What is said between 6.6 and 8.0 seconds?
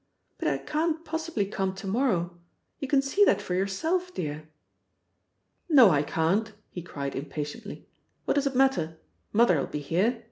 he cried impatiently.